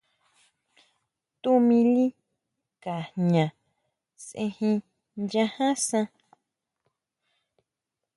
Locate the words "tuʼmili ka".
1.41-2.95